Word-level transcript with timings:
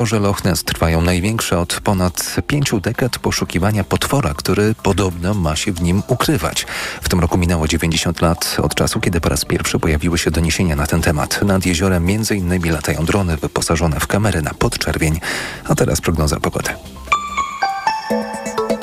Morze 0.00 0.18
Loch 0.18 0.44
Ness 0.44 0.64
trwają 0.64 1.00
największe 1.00 1.58
od 1.58 1.80
ponad 1.80 2.36
pięciu 2.46 2.80
dekad 2.80 3.18
poszukiwania 3.18 3.84
potwora, 3.84 4.34
który 4.34 4.74
podobno 4.82 5.34
ma 5.34 5.56
się 5.56 5.72
w 5.72 5.82
nim 5.82 6.02
ukrywać. 6.08 6.66
W 7.02 7.08
tym 7.08 7.20
roku 7.20 7.38
minęło 7.38 7.68
90 7.68 8.20
lat 8.20 8.56
od 8.62 8.74
czasu, 8.74 9.00
kiedy 9.00 9.20
po 9.20 9.28
raz 9.28 9.44
pierwszy 9.44 9.78
pojawiły 9.78 10.18
się 10.18 10.30
doniesienia 10.30 10.76
na 10.76 10.86
ten 10.86 11.02
temat. 11.02 11.42
Nad 11.42 11.66
jeziorem 11.66 12.06
m.in. 12.08 12.72
latają 12.72 13.04
drony 13.04 13.36
wyposażone 13.36 14.00
w 14.00 14.06
kamery 14.06 14.42
na 14.42 14.54
podczerwień, 14.54 15.20
a 15.68 15.74
teraz 15.74 16.00
prognoza 16.00 16.40
pogody. 16.40 16.70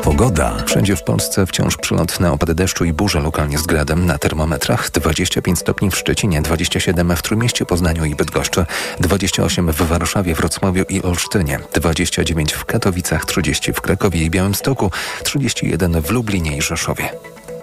Pogoda. 0.08 0.64
Wszędzie 0.66 0.96
w 0.96 1.04
Polsce 1.04 1.46
wciąż 1.46 1.78
przylotne 1.78 2.32
opady 2.32 2.56
deszczu 2.56 2.86
i 2.86 2.94
burze 2.94 3.20
lokalnie 3.20 3.58
z 3.58 3.66
gradem 3.66 4.06
na 4.06 4.18
termometrach. 4.18 4.92
25 4.92 5.60
stopni 5.60 5.92
w 5.92 5.98
Szczecinie, 5.98 6.42
27 6.42 7.16
w 7.16 7.22
Trójmieście, 7.22 7.66
Poznaniu 7.66 8.06
i 8.06 8.16
Bydgoszczy, 8.16 8.66
28 9.00 9.72
w 9.72 9.82
Warszawie, 9.82 10.36
Wrocławiu 10.36 10.84
i 10.90 11.02
Olsztynie, 11.02 11.60
29 11.74 12.54
w 12.54 12.66
Katowicach, 12.66 13.26
30 13.26 13.74
w 13.74 13.82
Krakowie 13.82 14.24
i 14.24 14.30
Białymstoku, 14.30 14.92
31 15.24 16.02
w 16.02 16.12
Lublinie 16.12 16.58
i 16.58 16.62
Rzeszowie. 16.62 17.10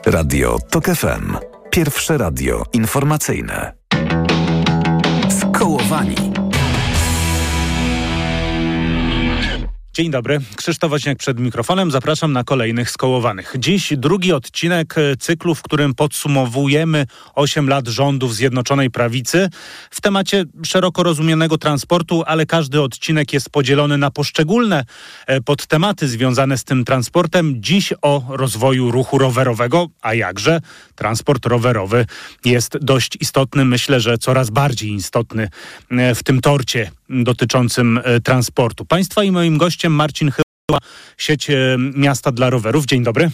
Radio 0.07 0.59
TOK 0.71 0.85
FM. 0.85 1.37
Pierwsze 1.71 2.19
radio 2.19 2.65
informacyjne. 2.73 3.73
Skołowani. 5.41 6.44
Dzień 9.95 10.11
dobry, 10.11 10.41
Krzysztof 10.57 10.91
Woźniak 10.91 11.19
przed 11.19 11.39
mikrofonem. 11.39 11.91
Zapraszam 11.91 12.33
na 12.33 12.45
kolejnych 12.45 12.91
skołowanych. 12.91 13.55
Dziś 13.59 13.93
drugi 13.97 14.33
odcinek 14.33 14.99
e, 14.99 15.17
cyklu, 15.17 15.55
w 15.55 15.63
którym 15.63 15.95
podsumowujemy 15.95 17.07
8 17.35 17.69
lat 17.69 17.89
rządów 17.89 18.35
Zjednoczonej 18.35 18.91
Prawicy 18.91 19.49
w 19.91 20.01
temacie 20.01 20.45
szeroko 20.65 21.03
rozumianego 21.03 21.59
transportu, 21.59 22.23
ale 22.27 22.47
każdy 22.47 22.83
odcinek 22.83 23.33
jest 23.33 23.51
podzielony 23.51 23.99
na 23.99 24.11
poszczególne 24.11 24.85
e, 25.27 25.41
podtematy 25.41 26.09
związane 26.09 26.59
z 26.59 26.65
tym 26.65 26.85
transportem. 26.85 27.55
Dziś 27.63 27.93
o 28.03 28.23
rozwoju 28.29 28.91
ruchu 28.91 29.19
rowerowego, 29.19 29.87
a 30.03 30.15
jakże 30.15 30.61
transport 30.95 31.47
rowerowy 31.47 32.07
jest 32.45 32.79
dość 32.79 33.17
istotny, 33.21 33.65
myślę, 33.65 34.01
że 34.01 34.19
coraz 34.19 34.51
bardziej 34.51 34.95
istotny 34.95 35.49
e, 35.91 36.15
w 36.15 36.23
tym 36.23 36.41
torcie 36.41 36.91
dotyczącym 37.09 38.01
e, 38.05 38.21
transportu. 38.21 38.85
Państwa 38.85 39.25
i 39.25 39.31
moim 39.31 39.59
gościem 39.59 39.93
Marcin 39.93 40.31
Chyła, 40.31 40.81
sieć 41.19 41.51
e, 41.51 41.77
Miasta 41.79 42.33
dla 42.33 42.51
Rowerów. 42.51 42.87
Dzień 42.87 43.03
dobry. 43.03 43.31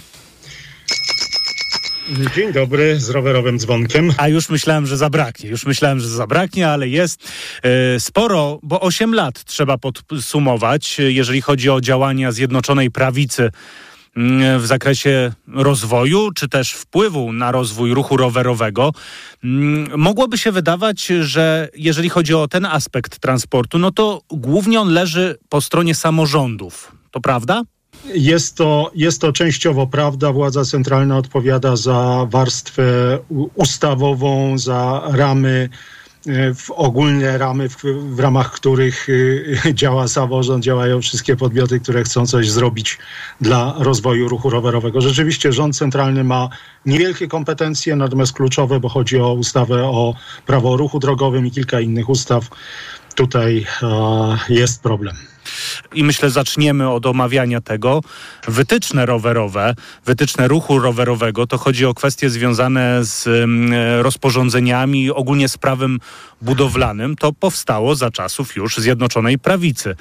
Dzień 2.37 2.53
dobry, 2.53 3.01
z 3.01 3.11
rowerowym 3.11 3.59
dzwonkiem. 3.59 4.13
A 4.17 4.29
już 4.29 4.49
myślałem, 4.49 4.87
że 4.87 4.97
zabraknie. 4.97 5.51
Już 5.51 5.67
myślałem, 5.67 6.01
że 6.01 6.09
zabraknie, 6.09 6.69
ale 6.69 6.89
jest 6.89 7.33
e, 7.63 8.01
sporo, 8.01 8.59
bo 8.63 8.81
8 8.81 9.15
lat 9.15 9.45
trzeba 9.45 9.79
podsumować, 9.79 10.99
jeżeli 10.99 11.43
chodzi 11.43 11.71
o 11.71 11.81
działania 11.81 12.33
Zjednoczonej 12.33 12.91
Prawicy 12.91 13.51
w 14.59 14.67
zakresie 14.67 15.33
rozwoju, 15.49 16.31
czy 16.35 16.49
też 16.49 16.73
wpływu 16.73 17.33
na 17.33 17.53
rozwój 17.53 17.95
ruchu 17.95 18.17
rowerowego. 18.17 18.93
Mm, 19.45 19.89
mogłoby 19.97 20.39
się 20.39 20.53
wydawać, 20.53 21.07
że 21.07 21.69
jeżeli 21.77 22.09
chodzi 22.09 22.35
o 22.35 22.49
ten 22.49 22.65
aspekt 22.65 23.19
transportu, 23.19 23.79
no 23.79 23.91
to 23.91 24.23
głównie 24.31 24.81
on 24.81 24.89
leży 24.89 25.39
po 25.49 25.61
stronie 25.61 25.95
samorządów. 25.95 26.93
To 27.11 27.21
prawda? 27.21 27.63
Jest 28.15 28.57
to, 28.57 28.91
jest 28.95 29.21
to 29.21 29.33
częściowo 29.33 29.87
prawda. 29.87 30.33
Władza 30.33 30.65
centralna 30.65 31.19
odpowiada 31.19 31.77
za 31.77 32.27
warstwę 32.31 33.19
ustawową, 33.55 34.59
za 34.59 35.03
ramy 35.13 35.69
w 36.55 36.71
ogólne 36.71 37.39
ramy, 37.39 37.69
w, 37.69 37.83
w, 38.15 38.21
ramach 38.21 38.53
których 38.53 39.09
e, 39.67 39.75
działa 39.81 40.09
samorząd, 40.09 40.65
działają 40.65 41.01
wszystkie 41.01 41.37
podmioty, 41.37 41.81
które 41.81 42.03
chcą 42.03 42.27
coś 42.27 42.51
zrobić 42.51 42.99
dla 43.41 43.75
rozwoju 43.79 44.29
ruchu 44.29 44.51
rowerowego. 44.51 45.01
Rzeczywiście 45.01 45.53
rząd 45.53 45.77
centralny 45.77 46.25
ma 46.25 46.49
niewielkie 46.87 47.29
kompetencje, 47.29 47.97
natomiast 47.97 48.33
kluczowe, 48.33 48.81
bo 48.81 48.89
chodzi 48.89 49.19
o 49.19 49.33
ustawę 49.33 49.85
o 49.85 50.15
prawo 50.47 50.73
o 50.73 50.77
ruchu 50.77 50.99
drogowym 50.99 51.47
i 51.47 51.51
kilka 51.51 51.81
innych 51.81 52.09
ustaw. 52.09 52.49
Tutaj 53.15 53.67
e, 53.83 54.39
jest 54.49 54.83
problem 54.83 55.30
i 55.95 56.05
myślę 56.05 56.31
zaczniemy 56.31 56.91
od 56.91 57.07
omawiania 57.07 57.61
tego. 57.61 58.01
Wytyczne 58.49 59.07
rowerowe, 59.07 59.75
wytyczne 60.05 60.49
ruchu 60.49 60.79
rowerowego, 60.79 61.47
to 61.47 61.59
chodzi 61.59 61.87
o 61.87 61.95
kwestie 61.95 62.31
związane 62.31 63.05
z 63.05 63.29
rozporządzeniami, 64.03 65.11
ogólnie 65.11 65.49
z 65.49 65.59
prawem 65.59 65.99
budowlanym. 66.43 67.17
To 67.17 67.33
powstało 67.33 67.95
za 67.95 68.11
czasów 68.11 68.57
już 68.57 68.77
Zjednoczonej 68.77 69.39
Prawicy. 69.39 69.97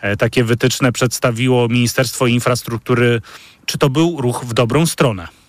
E, 0.00 0.16
takie 0.16 0.44
wytyczne 0.44 0.92
przedstawiło 0.92 1.68
Ministerstwo 1.68 2.26
Infrastruktury. 2.26 3.20
Czy 3.66 3.78
to 3.78 3.90
był 3.90 4.20
ruch 4.20 4.44
w 4.44 4.54
dobrą 4.54 4.86
stronę? 4.86 5.43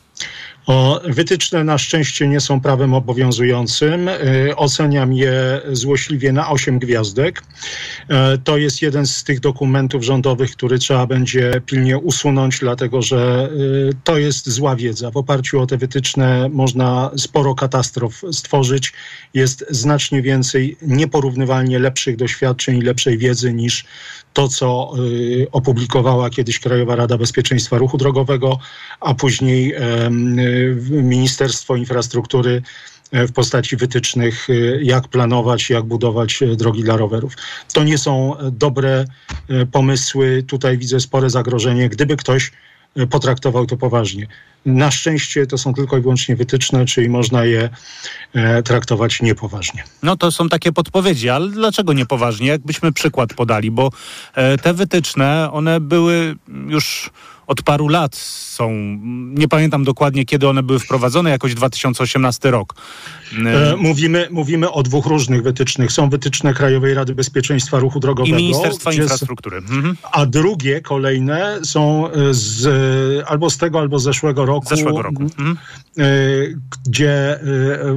O, 0.68 1.02
wytyczne 1.03 1.64
na 1.64 1.78
szczęście 1.78 2.28
nie 2.28 2.40
są 2.40 2.62
prawem 2.62 2.94
obowiązującym. 2.94 4.08
Y, 4.08 4.56
oceniam 4.56 5.14
je 5.14 5.62
złośliwie 5.72 6.31
na 6.31 6.50
8 6.50 6.80
gwiazdek. 6.80 7.42
Y, 7.42 8.16
to 8.44 8.58
jest 8.58 8.81
jeden 8.81 9.08
z 9.08 9.24
tych 9.24 9.40
dokumentów 9.40 10.04
rządowych, 10.04 10.52
który 10.52 10.80
trzeba 10.80 11.08
będzie 11.08 11.62
pilnie 11.66 11.98
usunąć, 11.98 12.59
dlatego 12.59 13.02
że 13.02 13.50
y, 13.90 13.94
to 14.04 14.18
jest 14.18 14.50
zła 14.50 14.75
wiedza. 14.75 15.12
W 15.12 15.18
oparciu 15.18 15.62
o 15.62 15.66
te 15.66 15.78
wytyczne 15.78 16.50
można 16.50 17.12
sporo 17.18 17.56
katastrof 17.56 18.22
stworzyć. 18.31 18.94
Jest 19.34 19.66
znacznie 19.70 20.22
więcej 20.22 20.78
nieporównywalnie 20.81 21.80
lepszych 21.80 22.16
doświadczeń 22.16 22.78
i 22.78 22.81
lepszej 22.81 23.18
wiedzy 23.18 23.54
niż 23.54 23.86
to, 24.34 24.48
co 24.48 24.92
opublikowała 25.52 26.30
kiedyś 26.30 26.59
Krajowa 26.59 26.96
Rada 26.96 27.18
Bezpieczeństwa 27.18 27.78
Ruchu 27.78 27.98
Drogowego, 27.98 28.59
a 29.00 29.14
później 29.14 29.75
Ministerstwo 30.90 31.76
Infrastruktury 31.76 32.62
e, 33.12 33.28
w 33.28 33.32
postaci 33.32 33.78
wytycznych, 33.78 34.50
y, 34.50 34.80
jak 34.84 35.08
planować, 35.08 35.70
jak 35.70 35.84
budować 35.84 36.44
e, 36.44 36.56
drogi 36.56 36.84
dla 36.84 36.98
rowerów. 36.98 37.34
To 37.74 37.84
nie 37.84 37.98
są 37.98 38.36
dobre 38.52 39.06
e, 39.50 39.66
pomysły. 39.66 40.44
Tutaj 40.48 40.78
widzę 40.78 41.00
spore 41.00 41.30
zagrożenie. 41.30 41.90
Gdyby 41.90 42.18
ktoś 42.18 42.52
potraktował 43.10 43.66
to 43.66 43.78
poważnie. 43.78 44.28
Na 44.66 44.92
szczęście 44.92 45.48
to 45.48 45.58
są 45.58 45.74
tylko 45.74 45.98
i 45.98 46.02
wyłącznie 46.02 46.36
wytyczne, 46.36 46.86
czyli 46.86 47.10
można 47.10 47.46
je 47.46 47.70
e, 48.34 48.64
traktować 48.64 49.22
niepoważnie. 49.22 49.84
No 50.04 50.18
to 50.18 50.32
są 50.32 50.50
takie 50.50 50.72
podpowiedzi, 50.72 51.30
ale 51.30 51.50
dlaczego 51.50 51.94
niepoważnie? 51.94 52.48
Jakbyśmy 52.48 52.94
przykład 52.94 53.34
podali, 53.34 53.72
bo 53.72 53.90
e, 54.34 54.58
te 54.58 54.74
wytyczne, 54.74 55.50
one 55.52 55.80
były 55.80 56.36
już 56.68 57.10
od 57.47 57.61
paru 57.61 57.88
lat 57.88 58.16
są. 58.16 58.72
Nie 59.33 59.47
pamiętam 59.47 59.83
dokładnie, 59.83 60.25
kiedy 60.25 60.47
one 60.50 60.63
były 60.63 60.79
wprowadzone, 60.79 61.29
jakoś 61.29 61.56
2018 61.56 62.51
rok. 62.51 62.75
E, 63.45 63.75
mówimy, 63.75 64.28
mówimy 64.31 64.72
o 64.72 64.83
dwóch 64.83 65.06
różnych 65.06 65.44
wytycznych. 65.44 65.91
Są 65.91 66.09
wytyczne 66.09 66.53
Krajowej 66.53 66.94
Rady 66.94 67.16
Bezpieczeństwa 67.16 67.79
Ruchu 67.79 68.00
Drogowego. 68.00 68.38
I 68.38 68.44
Ministerstwa 68.44 68.94
Infrastruktury. 68.94 69.57
Mhm. 69.57 69.97
A 70.11 70.25
drugie, 70.25 70.81
kolejne 70.81 71.59
są 71.63 72.09
z, 72.31 72.67
albo 73.28 73.50
z 73.50 73.57
tego, 73.57 73.79
albo 73.79 74.00
z 74.00 74.03
zeszłego 74.03 74.45
roku. 74.45 74.67
Zeszłego 74.69 75.01
roku. 75.01 75.23
Mhm. 75.23 75.57
E, 75.97 76.03
gdzie 76.88 77.39
e, 77.39 77.39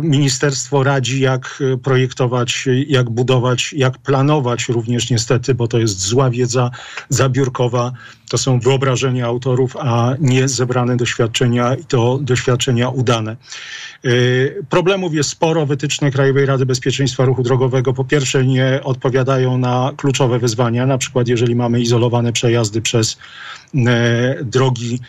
ministerstwo 0.02 0.82
radzi, 0.82 1.20
jak 1.20 1.62
projektować, 1.82 2.68
jak 2.86 3.10
budować, 3.10 3.72
jak 3.72 3.98
planować 3.98 4.68
również 4.68 5.10
niestety, 5.10 5.54
bo 5.54 5.68
to 5.68 5.78
jest 5.78 6.00
zła 6.00 6.30
wiedza 6.30 6.70
zabiórkowa. 7.08 7.92
To 8.30 8.38
są 8.38 8.60
wyobrażenia 8.60 9.30
autorów, 9.38 9.76
a 9.76 10.14
nie 10.20 10.48
zebrane 10.48 10.96
doświadczenia 10.96 11.74
i 11.74 11.84
to 11.84 12.18
doświadczenia 12.22 12.88
udane. 12.88 13.36
Y, 14.04 14.64
problemów 14.68 15.14
jest 15.14 15.30
sporo. 15.30 15.66
Wytyczne 15.66 16.10
Krajowej 16.10 16.46
Rady 16.46 16.66
Bezpieczeństwa 16.66 17.24
Ruchu 17.24 17.42
Drogowego 17.42 17.92
po 17.92 18.04
pierwsze 18.04 18.46
nie 18.46 18.80
odpowiadają 18.84 19.58
na 19.58 19.92
kluczowe 19.96 20.38
wyzwania, 20.38 20.86
na 20.86 20.98
przykład 20.98 21.28
jeżeli 21.28 21.54
mamy 21.54 21.80
izolowane 21.80 22.32
przejazdy 22.32 22.82
przez 22.82 23.18
y, 23.74 23.78
drogi 24.44 25.00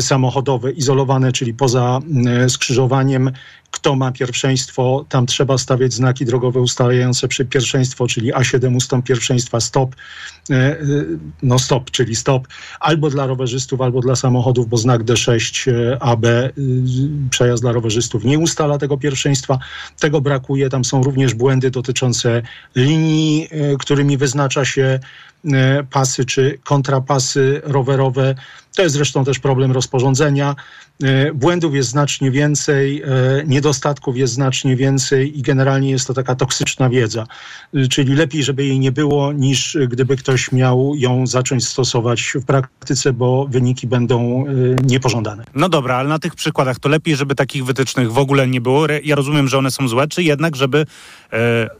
samochodowe, 0.00 0.72
izolowane, 0.72 1.32
czyli 1.32 1.54
poza 1.54 2.00
skrzyżowaniem 2.48 3.30
kto 3.70 3.96
ma 3.96 4.12
pierwszeństwo, 4.12 5.06
tam 5.08 5.26
trzeba 5.26 5.58
stawiać 5.58 5.92
znaki 5.92 6.24
drogowe 6.24 6.60
ustalające 6.60 7.28
przy 7.28 7.44
pierwszeństwo, 7.44 8.06
czyli 8.06 8.32
A7 8.32 8.76
ustąp 8.76 9.04
pierwszeństwa 9.04 9.60
stop, 9.60 9.96
e, 10.50 10.54
e, 10.54 10.78
no 11.42 11.58
stop, 11.58 11.90
czyli 11.90 12.16
stop, 12.16 12.48
albo 12.80 13.10
dla 13.10 13.26
rowerzystów, 13.26 13.80
albo 13.80 14.00
dla 14.00 14.16
samochodów, 14.16 14.68
bo 14.68 14.76
znak 14.76 15.04
D6 15.04 15.72
e, 15.72 16.02
AB 16.02 16.26
przejazd 17.30 17.62
dla 17.62 17.72
rowerzystów 17.72 18.24
nie 18.24 18.38
ustala 18.38 18.78
tego 18.78 18.98
pierwszeństwa. 18.98 19.58
Tego 20.00 20.20
brakuje. 20.20 20.68
Tam 20.68 20.84
są 20.84 21.02
również 21.02 21.34
błędy 21.34 21.70
dotyczące 21.70 22.42
linii, 22.76 23.48
którymi 23.78 24.16
wyznacza 24.16 24.64
się 24.64 25.00
pasy 25.90 26.24
czy 26.24 26.58
kontrapasy 26.64 27.60
rowerowe. 27.64 28.34
To 28.76 28.82
jest 28.82 28.94
zresztą 28.94 29.24
też 29.24 29.38
problem 29.38 29.72
rozporządzenia. 29.72 30.56
E, 31.02 31.34
błędów 31.34 31.74
jest 31.74 31.88
znacznie 31.88 32.30
więcej, 32.30 33.02
e, 33.02 33.06
niedostatków 33.46 34.16
jest 34.16 34.32
znacznie 34.32 34.76
więcej 34.76 35.38
i 35.38 35.42
generalnie 35.42 35.90
jest 35.90 36.06
to 36.06 36.14
taka 36.14 36.34
toksyczna 36.34 36.88
wiedza. 36.88 37.26
E, 37.74 37.88
czyli 37.88 38.14
lepiej, 38.14 38.42
żeby 38.42 38.64
jej 38.64 38.78
nie 38.78 38.92
było, 38.92 39.32
niż 39.32 39.78
gdyby 39.88 40.16
ktoś 40.16 40.52
miał 40.52 40.94
ją 40.94 41.26
zacząć 41.26 41.68
stosować 41.68 42.32
w 42.34 42.44
praktyce, 42.44 43.12
bo 43.12 43.46
wyniki 43.50 43.86
będą 43.86 44.44
niepożądane. 44.84 45.44
No 45.54 45.68
dobra, 45.68 45.96
ale 45.96 46.08
na 46.08 46.18
tych 46.18 46.34
przykładach 46.34 46.78
to 46.78 46.88
lepiej, 46.88 47.16
żeby 47.16 47.34
takich 47.34 47.64
wytycznych 47.64 48.12
w 48.12 48.18
ogóle 48.18 48.48
nie 48.48 48.60
było. 48.60 48.86
Ja 49.04 49.14
rozumiem, 49.14 49.48
że 49.48 49.58
one 49.58 49.70
są 49.70 49.88
złe, 49.88 50.08
czy 50.08 50.22
jednak, 50.22 50.56
żeby 50.56 50.86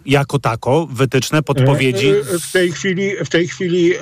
jako 0.07 0.39
tako 0.39 0.87
wytyczne, 0.87 1.43
podpowiedzi... 1.43 2.13
W 2.41 2.53
tej 2.53 2.73
chwili, 2.73 3.11
w 3.25 3.29
tej 3.29 3.49
chwili 3.49 3.93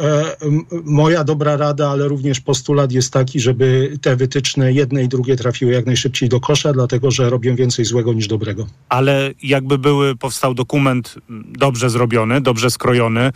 moja 0.85 1.25
dobra 1.25 1.56
rada, 1.56 1.90
ale 1.90 2.08
również 2.08 2.40
postulat 2.40 2.77
jest 2.86 3.12
taki, 3.12 3.40
żeby 3.40 3.98
te 4.02 4.16
wytyczne 4.16 4.72
jednej 4.72 5.04
i 5.04 5.08
drugie 5.08 5.36
trafiły 5.36 5.72
jak 5.72 5.86
najszybciej 5.86 6.28
do 6.28 6.40
kosza, 6.40 6.72
dlatego 6.72 7.10
że 7.10 7.30
robią 7.30 7.56
więcej 7.56 7.84
złego 7.84 8.12
niż 8.12 8.28
dobrego. 8.28 8.66
Ale 8.88 9.30
jakby 9.42 9.78
były, 9.78 10.16
powstał 10.16 10.54
dokument 10.54 11.14
dobrze 11.58 11.90
zrobiony, 11.90 12.40
dobrze 12.40 12.70
skrojony, 12.70 13.32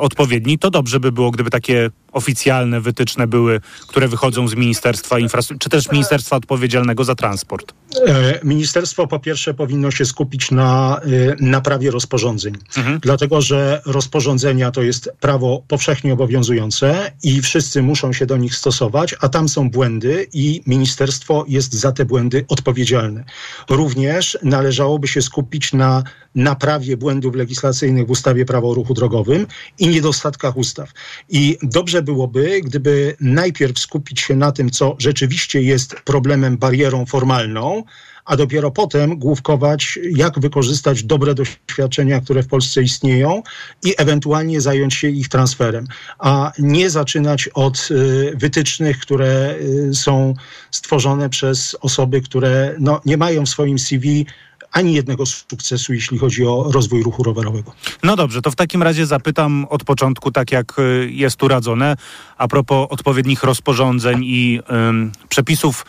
odpowiedni, 0.00 0.58
to 0.58 0.70
dobrze 0.70 1.00
by 1.00 1.12
było, 1.12 1.30
gdyby 1.30 1.50
takie 1.50 1.90
oficjalne 2.12 2.80
wytyczne 2.80 3.26
były, 3.26 3.60
które 3.88 4.08
wychodzą 4.08 4.48
z 4.48 4.54
Ministerstwa 4.54 5.18
Infrastruktury, 5.18 5.58
czy 5.58 5.70
też 5.70 5.92
Ministerstwa 5.92 6.36
Odpowiedzialnego 6.36 7.04
za 7.04 7.14
Transport? 7.14 7.72
E, 8.06 8.40
ministerstwo 8.44 9.06
po 9.06 9.18
pierwsze 9.18 9.54
powinno 9.54 9.90
się 9.90 10.04
skupić 10.04 10.50
na 10.50 11.00
e, 11.00 11.36
naprawie 11.40 11.90
rozporządzeń, 11.90 12.54
mhm. 12.76 12.98
dlatego 13.02 13.40
że 13.40 13.82
rozporządzenia 13.86 14.70
to 14.70 14.82
jest 14.82 15.10
prawo 15.20 15.62
powszechnie 15.68 16.12
obowiązujące 16.12 17.12
i 17.22 17.42
wszyscy 17.42 17.82
muszą 17.82 18.12
się 18.12 18.26
do 18.26 18.36
nich 18.36 18.54
stosować, 18.54 19.14
a 19.20 19.28
tam 19.28 19.48
są 19.48 19.70
błędy 19.70 20.26
i 20.32 20.62
ministerstwo 20.66 21.44
jest 21.48 21.74
za 21.74 21.92
te 21.92 22.04
błędy 22.04 22.44
odpowiedzialne. 22.48 23.24
Również 23.70 24.38
należałoby 24.42 25.08
się 25.08 25.22
skupić 25.22 25.72
na 25.72 26.02
naprawie 26.38 26.96
błędów 26.96 27.34
legislacyjnych 27.34 28.06
w 28.06 28.10
ustawie 28.10 28.44
prawo 28.44 28.70
o 28.70 28.74
ruchu 28.74 28.94
drogowym 28.94 29.46
i 29.78 29.88
niedostatkach 29.88 30.56
ustaw. 30.56 30.92
I 31.28 31.58
dobrze 31.62 32.02
byłoby, 32.02 32.60
gdyby 32.64 33.16
najpierw 33.20 33.78
skupić 33.78 34.20
się 34.20 34.36
na 34.36 34.52
tym, 34.52 34.70
co 34.70 34.96
rzeczywiście 34.98 35.62
jest 35.62 35.94
problemem, 35.94 36.56
barierą 36.56 37.06
formalną, 37.06 37.84
a 38.28 38.36
dopiero 38.36 38.70
potem 38.70 39.18
główkować, 39.18 39.98
jak 40.10 40.40
wykorzystać 40.40 41.04
dobre 41.04 41.34
doświadczenia, 41.34 42.20
które 42.20 42.42
w 42.42 42.46
Polsce 42.46 42.82
istnieją 42.82 43.42
i 43.84 43.94
ewentualnie 43.98 44.60
zająć 44.60 44.94
się 44.94 45.08
ich 45.08 45.28
transferem, 45.28 45.86
a 46.18 46.52
nie 46.58 46.90
zaczynać 46.90 47.48
od 47.48 47.88
y, 47.90 48.32
wytycznych, 48.36 48.98
które 48.98 49.54
y, 49.90 49.94
są 49.94 50.34
stworzone 50.70 51.30
przez 51.30 51.76
osoby, 51.80 52.20
które 52.20 52.74
no, 52.78 53.00
nie 53.06 53.16
mają 53.16 53.46
w 53.46 53.48
swoim 53.48 53.78
CV 53.78 54.26
ani 54.72 54.94
jednego 54.94 55.26
sukcesu, 55.26 55.94
jeśli 55.94 56.18
chodzi 56.18 56.46
o 56.46 56.70
rozwój 56.72 57.02
ruchu 57.02 57.22
rowerowego. 57.22 57.72
No 58.02 58.16
dobrze, 58.16 58.42
to 58.42 58.50
w 58.50 58.56
takim 58.56 58.82
razie 58.82 59.06
zapytam 59.06 59.66
od 59.70 59.84
początku, 59.84 60.30
tak 60.30 60.52
jak 60.52 60.78
y, 60.78 61.10
jest 61.12 61.36
tu 61.36 61.48
radzone, 61.48 61.96
a 62.38 62.48
propos 62.48 62.86
odpowiednich 62.90 63.42
rozporządzeń 63.42 64.24
i 64.24 64.60
y, 64.60 65.28
przepisów, 65.28 65.86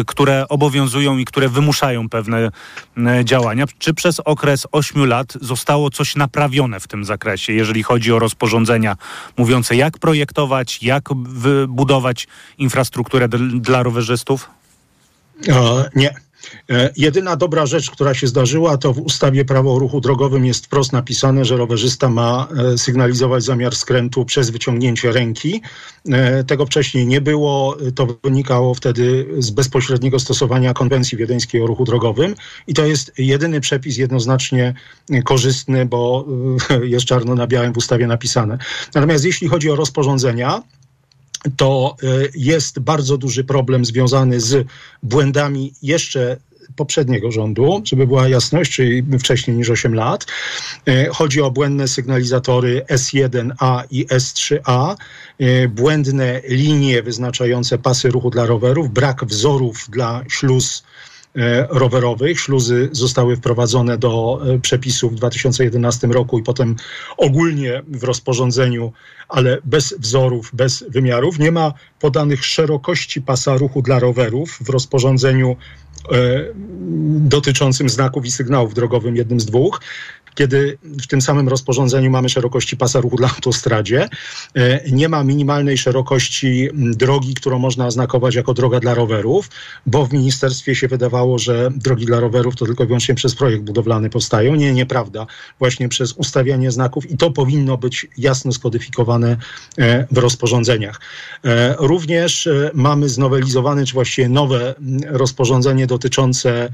y, 0.00 0.04
które 0.04 0.48
obowiązują 0.48 1.18
i 1.18 1.24
które 1.24 1.48
wymuszają 1.48 2.08
pewne 2.08 2.50
y, 3.20 3.24
działania. 3.24 3.64
Czy 3.78 3.94
przez 3.94 4.20
okres 4.20 4.66
8 4.72 5.06
lat 5.06 5.32
zostało 5.40 5.90
coś 5.90 6.16
naprawione 6.16 6.80
w 6.80 6.88
tym 6.88 7.04
zakresie, 7.04 7.52
jeżeli 7.52 7.82
chodzi 7.82 8.12
o 8.12 8.18
rozporządzenia 8.18 8.96
mówiące, 9.36 9.76
jak 9.76 9.98
projektować, 9.98 10.82
jak 10.82 11.08
wybudować 11.14 12.26
infrastrukturę 12.58 13.28
dla 13.60 13.82
rowerzystów? 13.82 14.50
E, 15.48 15.90
nie. 15.94 16.27
E, 16.70 16.90
jedyna 16.96 17.36
dobra 17.36 17.66
rzecz, 17.66 17.90
która 17.90 18.14
się 18.14 18.26
zdarzyła, 18.26 18.76
to 18.76 18.92
w 18.92 18.98
ustawie 18.98 19.44
prawo 19.44 19.74
o 19.74 19.78
ruchu 19.78 20.00
drogowym 20.00 20.44
jest 20.44 20.66
wprost 20.66 20.92
napisane, 20.92 21.44
że 21.44 21.56
rowerzysta 21.56 22.08
ma 22.08 22.48
e, 22.74 22.78
sygnalizować 22.78 23.44
zamiar 23.44 23.76
skrętu 23.76 24.24
przez 24.24 24.50
wyciągnięcie 24.50 25.12
ręki. 25.12 25.62
E, 26.08 26.44
tego 26.44 26.66
wcześniej 26.66 27.06
nie 27.06 27.20
było. 27.20 27.76
To 27.94 28.06
wynikało 28.24 28.74
wtedy 28.74 29.26
z 29.38 29.50
bezpośredniego 29.50 30.18
stosowania 30.18 30.74
konwencji 30.74 31.18
wiedeńskiej 31.18 31.62
o 31.62 31.66
ruchu 31.66 31.84
drogowym 31.84 32.34
i 32.66 32.74
to 32.74 32.86
jest 32.86 33.12
jedyny 33.18 33.60
przepis 33.60 33.96
jednoznacznie 33.96 34.74
korzystny, 35.24 35.86
bo 35.86 36.26
jest 36.82 37.06
czarno 37.06 37.34
na 37.34 37.46
białym 37.46 37.72
w 37.72 37.76
ustawie 37.76 38.06
napisane. 38.06 38.58
Natomiast 38.94 39.24
jeśli 39.24 39.48
chodzi 39.48 39.70
o 39.70 39.76
rozporządzenia, 39.76 40.62
to 41.56 41.96
e, 42.02 42.06
jest 42.34 42.78
bardzo 42.78 43.18
duży 43.18 43.44
problem 43.44 43.84
związany 43.84 44.40
z 44.40 44.66
błędami 45.02 45.72
jeszcze 45.82 46.36
poprzedniego 46.76 47.32
rządu, 47.32 47.82
żeby 47.84 48.06
była 48.06 48.28
jasność, 48.28 48.72
czyli 48.72 49.18
wcześniej 49.18 49.56
niż 49.56 49.70
8 49.70 49.94
lat. 49.94 50.26
E, 50.86 51.06
chodzi 51.06 51.40
o 51.40 51.50
błędne 51.50 51.88
sygnalizatory 51.88 52.82
S1A 52.90 53.82
i 53.90 54.06
S3A, 54.06 54.96
e, 55.38 55.68
błędne 55.68 56.40
linie 56.48 57.02
wyznaczające 57.02 57.78
pasy 57.78 58.08
ruchu 58.10 58.30
dla 58.30 58.46
rowerów, 58.46 58.90
brak 58.90 59.24
wzorów 59.24 59.86
dla 59.90 60.24
śluz 60.28 60.82
rowerowych. 61.68 62.40
Śluzy 62.40 62.88
zostały 62.92 63.36
wprowadzone 63.36 63.98
do 63.98 64.40
przepisów 64.62 65.12
w 65.12 65.16
2011 65.16 66.06
roku 66.06 66.38
i 66.38 66.42
potem 66.42 66.76
ogólnie 67.16 67.82
w 67.88 68.04
rozporządzeniu 68.04 68.92
ale 69.28 69.58
bez 69.64 69.94
wzorów, 69.98 70.50
bez 70.54 70.84
wymiarów. 70.88 71.38
Nie 71.38 71.52
ma 71.52 71.72
podanych 72.00 72.44
szerokości 72.44 73.22
pasa 73.22 73.56
ruchu 73.56 73.82
dla 73.82 73.98
rowerów 73.98 74.58
w 74.60 74.68
rozporządzeniu 74.68 75.56
e, 76.12 76.44
dotyczącym 77.28 77.88
znaków 77.88 78.26
i 78.26 78.30
sygnałów 78.30 78.74
drogowym, 78.74 79.16
jednym 79.16 79.40
z 79.40 79.46
dwóch 79.46 79.80
kiedy 80.38 80.78
w 80.82 81.06
tym 81.06 81.20
samym 81.20 81.48
rozporządzeniu 81.48 82.10
mamy 82.10 82.28
szerokości 82.28 82.76
pasa 82.76 83.00
ruchu 83.00 83.16
dla 83.16 83.28
autostradzie. 83.34 84.08
E, 84.54 84.90
nie 84.90 85.08
ma 85.08 85.24
minimalnej 85.24 85.78
szerokości 85.78 86.68
drogi, 86.74 87.34
którą 87.34 87.58
można 87.58 87.86
oznakować 87.86 88.34
jako 88.34 88.54
droga 88.54 88.80
dla 88.80 88.94
rowerów, 88.94 89.50
bo 89.86 90.06
w 90.06 90.12
ministerstwie 90.12 90.74
się 90.74 90.88
wydawało, 90.88 91.38
że 91.38 91.70
drogi 91.76 92.06
dla 92.06 92.20
rowerów 92.20 92.56
to 92.56 92.66
tylko 92.66 92.84
i 92.84 92.86
wyłącznie 92.86 93.14
przez 93.14 93.34
projekt 93.34 93.62
budowlany 93.62 94.10
powstają. 94.10 94.54
Nie, 94.54 94.72
nieprawda. 94.72 95.26
Właśnie 95.58 95.88
przez 95.88 96.12
ustawianie 96.12 96.70
znaków 96.70 97.10
i 97.10 97.16
to 97.16 97.30
powinno 97.30 97.76
być 97.76 98.06
jasno 98.18 98.52
skodyfikowane 98.52 99.36
e, 99.78 100.06
w 100.10 100.18
rozporządzeniach. 100.18 101.00
E, 101.44 101.74
również 101.78 102.48
mamy 102.74 103.08
znowelizowane, 103.08 103.86
czy 103.86 103.94
właściwie 103.94 104.28
nowe 104.28 104.74
rozporządzenie 105.06 105.86
dotyczące 105.86 106.68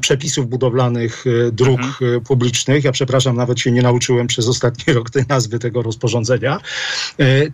przepisów 0.00 0.48
budowlanych 0.48 1.24
e, 1.26 1.52
dróg 1.52 1.80
mhm. 1.80 2.16
E, 2.16 2.20
publicznych. 2.20 2.84
Ja 2.84 2.92
przepraszam, 2.92 3.36
nawet 3.36 3.60
się 3.60 3.70
nie 3.70 3.82
nauczyłem 3.82 4.26
przez 4.26 4.48
ostatni 4.48 4.92
rok 4.94 5.10
tej 5.10 5.24
nazwy 5.28 5.58
tego 5.58 5.82
rozporządzenia. 5.82 6.60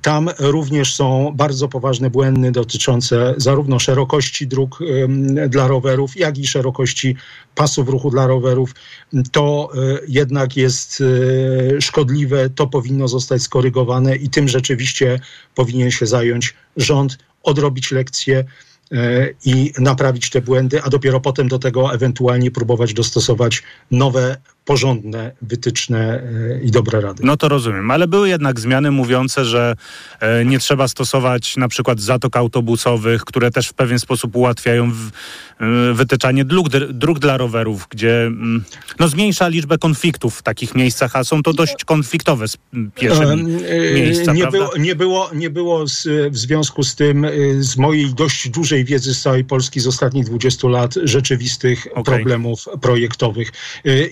Tam 0.02 0.30
również 0.38 0.94
są 0.94 1.32
bardzo 1.36 1.69
poważne 1.69 2.10
błędy 2.10 2.50
dotyczące 2.50 3.34
zarówno 3.36 3.78
szerokości 3.78 4.46
dróg 4.46 4.78
dla 5.48 5.69
rowerów, 5.69 6.16
jak 6.16 6.38
i 6.38 6.46
szerokości 6.46 7.16
pasów 7.54 7.88
ruchu 7.88 8.10
dla 8.10 8.26
rowerów. 8.26 8.74
To 9.32 9.70
jednak 10.08 10.56
jest 10.56 11.02
szkodliwe, 11.81 12.50
to 12.50 12.66
powinno 12.66 13.08
zostać 13.08 13.43
skorygowane 13.43 14.16
i 14.16 14.31
tym 14.31 14.48
rzeczywiście 14.48 15.20
powinien 15.54 15.90
się 15.90 16.06
zająć 16.06 16.54
rząd, 16.76 17.19
odrobić 17.43 17.90
lekcje 17.90 18.44
E, 18.44 18.44
i 19.44 19.72
naprawić 19.79 20.31
te 20.31 20.41
błędy, 20.41 20.82
a 20.82 20.91
dopiero 20.91 21.20
potem 21.20 21.48
do 21.48 21.58
tego 21.58 21.94
ewentualnie 21.94 22.50
próbować 22.50 22.94
dostosować 22.94 23.62
nowe 23.91 24.36
porządne 24.64 25.32
wytyczne 25.42 26.22
e, 26.22 26.60
i 26.62 26.70
dobre 26.70 27.00
rady. 27.00 27.22
No 27.26 27.36
to 27.36 27.48
rozumiem, 27.48 27.90
ale 27.90 28.08
były 28.08 28.28
jednak 28.28 28.60
zmiany 28.60 28.90
mówiące, 28.90 29.44
że 29.44 29.74
e, 30.20 30.44
nie 30.44 30.58
trzeba 30.58 30.88
stosować 30.88 31.56
na 31.56 31.68
przykład 31.68 32.00
zatok 32.00 32.36
autobusowych, 32.36 33.24
które 33.24 33.50
też 33.50 33.68
w 33.68 33.74
pewien 33.74 33.98
sposób 33.98 34.36
ułatwiają 34.36 34.84
e, 34.84 35.92
wytyczanie 35.92 36.44
dróg, 36.44 36.68
dróg 36.90 37.18
dla 37.18 37.36
rowerów, 37.36 37.86
gdzie 37.90 38.22
mm, 38.26 38.64
no, 38.98 39.08
zmniejsza 39.08 39.48
liczbę 39.48 39.78
konfliktów 39.78 40.38
w 40.38 40.42
takich 40.42 40.74
miejscach, 40.74 41.16
a 41.16 41.24
są 41.24 41.42
to 41.42 41.52
dość 41.52 41.84
konfliktowe 41.84 42.46
piesze 42.94 43.36
miejsca, 43.94 44.32
nie 44.32 44.46
było, 44.46 44.70
nie 44.78 44.94
było, 44.94 45.30
nie 45.34 45.50
było 45.50 45.88
z, 45.88 46.08
w 46.32 46.38
związku 46.38 46.82
z 46.82 46.94
tym 46.94 47.26
z 47.58 47.76
mojej 47.76 48.14
dość 48.14 48.48
dużej 48.48 48.84
wiedzy 48.84 49.14
z 49.14 49.22
całej 49.22 49.44
Polski 49.44 49.80
z 49.80 49.86
ostatnich 49.86 50.24
20 50.24 50.68
lat 50.68 50.94
rzeczywistych 51.02 51.86
okay. 51.94 52.14
problemów 52.14 52.68
projektowych. 52.80 53.52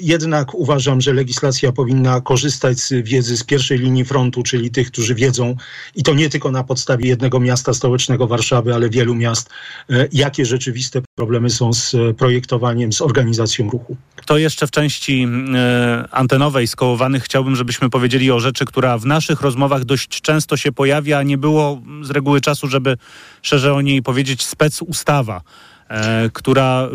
Jedna 0.00 0.41
tak 0.44 0.54
uważam, 0.54 1.00
że 1.00 1.12
legislacja 1.12 1.72
powinna 1.72 2.20
korzystać 2.20 2.78
z 2.78 2.92
wiedzy 2.92 3.36
z 3.36 3.44
pierwszej 3.44 3.78
linii 3.78 4.04
frontu, 4.04 4.42
czyli 4.42 4.70
tych, 4.70 4.90
którzy 4.90 5.14
wiedzą, 5.14 5.56
i 5.94 6.02
to 6.02 6.14
nie 6.14 6.30
tylko 6.30 6.50
na 6.50 6.64
podstawie 6.64 7.08
jednego 7.08 7.40
miasta 7.40 7.74
stołecznego 7.74 8.26
Warszawy, 8.26 8.74
ale 8.74 8.90
wielu 8.90 9.14
miast, 9.14 9.50
e, 9.90 10.08
jakie 10.12 10.46
rzeczywiste 10.46 11.02
problemy 11.14 11.50
są 11.50 11.72
z 11.72 11.96
projektowaniem, 12.16 12.92
z 12.92 13.02
organizacją 13.02 13.70
ruchu. 13.70 13.96
To 14.26 14.38
jeszcze 14.38 14.66
w 14.66 14.70
części 14.70 15.26
e, 15.54 16.08
antenowej 16.10 16.66
skołowanych 16.66 17.22
chciałbym, 17.22 17.56
żebyśmy 17.56 17.90
powiedzieli 17.90 18.30
o 18.30 18.40
rzeczy, 18.40 18.64
która 18.64 18.98
w 18.98 19.06
naszych 19.06 19.40
rozmowach 19.40 19.84
dość 19.84 20.20
często 20.20 20.56
się 20.56 20.72
pojawia, 20.72 21.18
a 21.18 21.22
nie 21.22 21.38
było 21.38 21.82
z 22.02 22.10
reguły 22.10 22.40
czasu, 22.40 22.68
żeby 22.68 22.96
szerzej 23.42 23.72
o 23.72 23.80
niej 23.80 24.02
powiedzieć, 24.02 24.46
spec 24.46 24.82
ustawa, 24.82 25.42
e, 25.88 26.30
która 26.32 26.88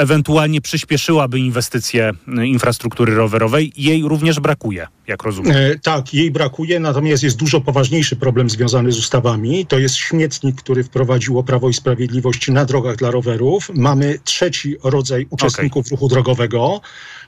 ewentualnie 0.00 0.60
przyspieszyłaby 0.60 1.38
inwestycje 1.38 2.12
y, 2.38 2.46
infrastruktury 2.46 3.14
rowerowej. 3.14 3.72
Jej 3.76 4.02
również 4.02 4.40
brakuje, 4.40 4.86
jak 5.06 5.22
rozumiem. 5.22 5.56
E, 5.56 5.78
tak, 5.78 6.14
jej 6.14 6.30
brakuje, 6.30 6.80
natomiast 6.80 7.22
jest 7.22 7.36
dużo 7.36 7.60
poważniejszy 7.60 8.16
problem 8.16 8.50
związany 8.50 8.92
z 8.92 8.98
ustawami. 8.98 9.66
To 9.66 9.78
jest 9.78 9.96
śmietnik, 9.96 10.56
który 10.56 10.84
wprowadziło 10.84 11.44
Prawo 11.44 11.68
i 11.68 11.74
Sprawiedliwość 11.74 12.48
na 12.48 12.64
drogach 12.64 12.96
dla 12.96 13.10
rowerów. 13.10 13.70
Mamy 13.74 14.18
trzeci 14.24 14.76
rodzaj 14.84 15.26
uczestników 15.30 15.86
okay. 15.86 15.90
ruchu 15.90 16.08
drogowego, 16.08 16.80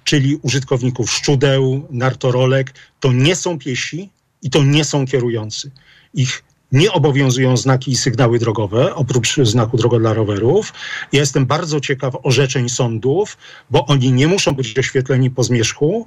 czyli 0.05 0.39
użytkowników 0.43 1.13
szczudeł, 1.13 1.87
nartorolek. 1.91 2.75
To 3.01 3.13
nie 3.13 3.37
są 3.37 3.59
piesi 3.59 4.11
i 4.43 4.51
to 4.51 4.65
nie 4.65 4.85
są 4.85 5.07
kierujący. 5.07 5.71
Ich 6.15 6.43
nie 6.73 6.93
obowiązują 6.93 7.57
znaki 7.57 7.91
i 7.91 7.97
sygnały 7.97 8.39
drogowe, 8.39 8.95
oprócz 8.95 9.37
znaku 9.37 9.77
droga 9.77 9.99
dla 9.99 10.15
rowerów. 10.15 10.73
Ja 11.13 11.21
jestem 11.21 11.47
bardzo 11.47 11.81
ciekaw 11.81 12.17
orzeczeń 12.23 12.69
sądów, 12.69 13.37
bo 13.71 13.87
oni 13.87 14.13
nie 14.13 14.29
muszą 14.29 14.53
być 14.53 14.79
oświetleni 14.79 15.31
po 15.31 15.43
zmierzchu, 15.43 16.07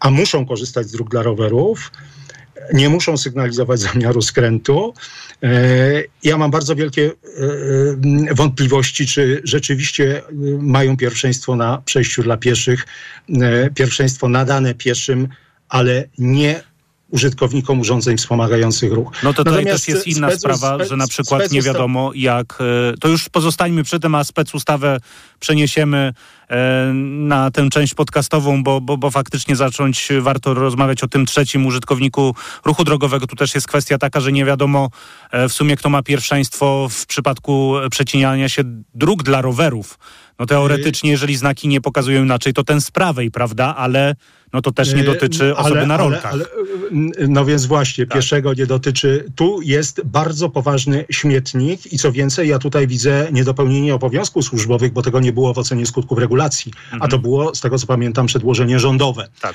a 0.00 0.10
muszą 0.10 0.46
korzystać 0.46 0.88
z 0.88 0.92
dróg 0.92 1.10
dla 1.10 1.22
rowerów. 1.22 1.92
Nie 2.72 2.88
muszą 2.88 3.16
sygnalizować 3.16 3.80
zamiaru 3.80 4.22
skrętu. 4.22 4.94
E, 5.42 6.02
ja 6.24 6.36
mam 6.36 6.50
bardzo 6.50 6.76
wielkie 6.76 7.10
e, 8.30 8.34
wątpliwości, 8.34 9.06
czy 9.06 9.40
rzeczywiście 9.44 10.22
e, 10.22 10.32
mają 10.58 10.96
pierwszeństwo 10.96 11.56
na 11.56 11.82
przejściu 11.84 12.22
dla 12.22 12.36
pieszych, 12.36 12.86
pierwszeństwo 13.74 14.28
nadane 14.28 14.74
pieszym, 14.74 15.28
ale 15.68 16.08
nie 16.18 16.62
użytkownikom 17.10 17.80
urządzeń 17.80 18.16
wspomagających 18.16 18.92
ruch. 18.92 19.12
No 19.22 19.34
to 19.34 19.44
tutaj 19.44 19.64
też 19.64 19.88
jest 19.88 20.06
inna 20.06 20.30
sprawa, 20.30 20.84
że 20.84 20.96
na 20.96 21.06
przykład 21.06 21.50
nie 21.52 21.62
wiadomo 21.62 22.10
jak, 22.14 22.58
e, 22.60 22.96
to 23.00 23.08
już 23.08 23.28
pozostańmy 23.28 23.84
przy 23.84 24.00
tym, 24.00 24.14
a 24.14 24.24
specustawę 24.24 24.98
przeniesiemy 25.40 26.12
e, 26.50 26.92
na 27.04 27.50
tę 27.50 27.68
część 27.70 27.94
podcastową, 27.94 28.62
bo, 28.62 28.80
bo, 28.80 28.96
bo 28.96 29.10
faktycznie 29.10 29.56
zacząć 29.56 30.08
warto 30.20 30.54
rozmawiać 30.54 31.02
o 31.02 31.08
tym 31.08 31.26
trzecim 31.26 31.66
użytkowniku 31.66 32.34
ruchu 32.64 32.84
drogowego. 32.84 33.26
Tu 33.26 33.36
też 33.36 33.54
jest 33.54 33.66
kwestia 33.66 33.98
taka, 33.98 34.20
że 34.20 34.32
nie 34.32 34.44
wiadomo 34.44 34.90
e, 35.30 35.48
w 35.48 35.52
sumie 35.52 35.76
kto 35.76 35.88
ma 35.88 36.02
pierwszeństwo 36.02 36.88
w 36.90 37.06
przypadku 37.06 37.74
przecinania 37.90 38.48
się 38.48 38.62
dróg 38.94 39.22
dla 39.22 39.42
rowerów. 39.42 39.98
No 40.38 40.46
teoretycznie, 40.46 41.10
jeżeli 41.10 41.36
znaki 41.36 41.68
nie 41.68 41.80
pokazują 41.80 42.24
inaczej, 42.24 42.52
to 42.52 42.64
ten 42.64 42.80
z 42.80 42.90
prawej, 42.90 43.30
prawda? 43.30 43.74
Ale 43.76 44.14
no 44.52 44.62
to 44.62 44.72
też 44.72 44.94
nie 44.94 45.04
dotyczy 45.04 45.56
osoby 45.56 45.78
ale, 45.78 45.86
na 45.86 45.96
rolkach. 45.96 46.32
Ale, 46.32 46.44
ale, 46.44 47.28
no 47.28 47.44
więc 47.44 47.66
właśnie, 47.66 48.06
tak. 48.06 48.18
pieszego 48.18 48.54
nie 48.54 48.66
dotyczy. 48.66 49.24
Tu 49.36 49.62
jest 49.62 50.00
bardzo 50.04 50.48
poważny 50.48 51.04
śmietnik 51.10 51.92
i 51.92 51.98
co 51.98 52.12
więcej, 52.12 52.48
ja 52.48 52.58
tutaj 52.58 52.86
widzę 52.86 53.28
niedopełnienie 53.32 53.94
obowiązków 53.94 54.44
służbowych, 54.44 54.92
bo 54.92 55.02
tego 55.02 55.20
nie 55.20 55.32
było 55.32 55.54
w 55.54 55.58
ocenie 55.58 55.86
skutków 55.86 56.18
regulacji, 56.18 56.72
mhm. 56.84 57.02
a 57.02 57.08
to 57.08 57.18
było, 57.18 57.54
z 57.54 57.60
tego 57.60 57.78
co 57.78 57.86
pamiętam, 57.86 58.26
przedłożenie 58.26 58.78
rządowe. 58.78 59.28
Tak. 59.40 59.54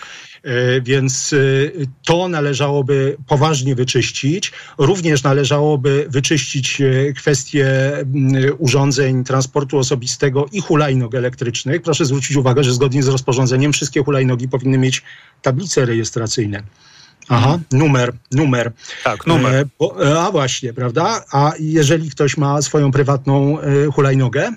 Więc 0.81 1.35
to 2.05 2.27
należałoby 2.27 3.17
poważnie 3.27 3.75
wyczyścić. 3.75 4.51
Również 4.77 5.23
należałoby 5.23 6.05
wyczyścić 6.09 6.81
e, 6.81 7.13
kwestie 7.13 7.67
urządzeń 8.57 9.23
transportu 9.23 9.77
osobistego 9.77 10.45
i 10.51 10.61
hulajnog 10.73 11.15
elektrycznych. 11.15 11.81
Proszę 11.81 12.05
zwrócić 12.05 12.37
uwagę, 12.37 12.63
że 12.63 12.73
zgodnie 12.73 13.03
z 13.03 13.07
rozporządzeniem 13.07 13.73
wszystkie 13.73 14.03
hulajnogi 14.03 14.47
powinny 14.47 14.77
mieć 14.77 15.03
tablice 15.41 15.85
rejestracyjne. 15.85 16.63
Aha, 17.29 17.59
numer, 17.71 18.13
numer. 18.31 18.71
Tak, 19.03 19.27
numer. 19.27 19.55
E, 19.55 19.65
bo, 19.79 19.95
a 20.23 20.31
właśnie, 20.31 20.73
prawda? 20.73 21.23
A 21.31 21.51
jeżeli 21.59 22.09
ktoś 22.09 22.37
ma 22.37 22.61
swoją 22.61 22.91
prywatną 22.91 23.59
e, 23.59 23.91
hulajnogę, 23.91 24.51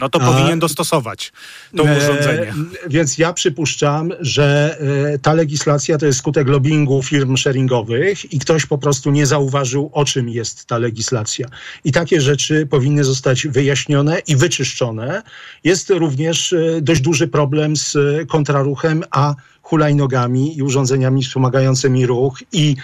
no 0.00 0.08
to 0.08 0.20
powinien 0.20 0.58
dostosować 0.58 1.32
to 1.76 1.88
e, 1.88 1.98
urządzenie. 1.98 2.54
Więc 2.88 3.18
ja 3.18 3.32
przypuszczam, 3.32 4.12
że 4.20 4.78
e, 5.14 5.18
ta 5.18 5.32
legislacja 5.32 5.98
to 5.98 6.06
jest 6.06 6.18
skutek 6.18 6.48
lobbyingu 6.48 7.02
firm 7.02 7.36
sharingowych 7.36 8.32
i 8.32 8.38
ktoś 8.38 8.66
po 8.66 8.78
prostu 8.78 9.10
nie 9.10 9.26
zauważył, 9.26 9.90
o 9.92 10.04
czym 10.04 10.28
jest 10.28 10.66
ta 10.66 10.78
legislacja. 10.78 11.48
I 11.84 11.92
takie 11.92 12.20
rzeczy 12.20 12.66
powinny 12.66 13.04
zostać 13.04 13.46
wyjaśnione 13.46 14.18
i 14.26 14.36
wyczyszczone. 14.36 15.22
Jest 15.64 15.90
również 15.90 16.52
e, 16.52 16.80
dość 16.80 17.00
duży 17.00 17.28
problem 17.28 17.76
z 17.76 17.96
kontraruchem, 18.28 19.04
a 19.10 19.34
hulajnogami 19.66 20.58
i 20.58 20.62
urządzeniami 20.62 21.22
wspomagającymi 21.22 22.06
ruch 22.06 22.38
i 22.52 22.76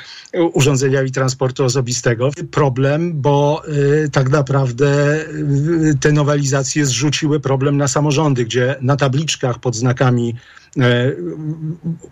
urządzeniami 0.52 1.12
transportu 1.12 1.64
osobistego. 1.64 2.30
Problem, 2.50 3.20
bo 3.20 3.62
y, 4.04 4.10
tak 4.10 4.30
naprawdę 4.30 5.20
y, 5.20 5.98
te 6.00 6.12
nowelizacje 6.12 6.86
zrzuciły 6.86 7.40
problem 7.40 7.76
na 7.76 7.88
samorządy, 7.88 8.44
gdzie 8.44 8.76
na 8.80 8.96
tabliczkach 8.96 9.58
pod 9.58 9.76
znakami 9.76 10.34
E, 10.80 11.12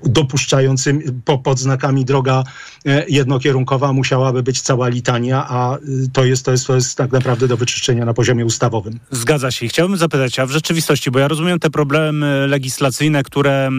dopuszczającymi, 0.05 1.05
po, 1.25 1.39
pod 1.39 1.59
znakami 1.59 2.05
droga 2.05 2.45
e, 2.87 3.05
jednokierunkowa 3.09 3.93
musiałaby 3.93 4.43
być 4.43 4.61
cała 4.61 4.89
litania, 4.89 5.47
a 5.49 5.77
y, 5.77 5.81
to 6.13 6.25
jest, 6.25 6.45
to 6.45 6.51
jest, 6.51 6.67
to 6.67 6.75
jest 6.75 6.97
tak 6.97 7.13
naprawdę 7.13 7.49
do 7.49 7.57
wyczyszczenia 7.57 8.05
na 8.05 8.15
poziomie 8.15 8.45
ustawowym. 8.45 8.99
Zgadza 9.11 9.51
się. 9.51 9.69
Chciałbym 9.69 9.97
zapytać, 9.97 10.39
a 10.39 10.47
w 10.47 10.51
rzeczywistości, 10.51 11.11
bo 11.11 11.19
ja 11.19 11.29
rozumiem 11.29 11.59
te 11.59 11.71
problemy 11.71 12.47
legislacyjne, 12.49 13.23
które 13.23 13.69
y, 13.69 13.71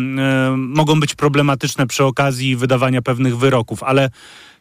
mogą 0.57 0.99
być 0.99 1.15
problematyczne 1.15 1.87
przy 1.87 2.03
okazji 2.03 2.55
wydawania 2.55 3.01
pewnych 3.01 3.37
wyroków, 3.37 3.83
ale 3.83 4.09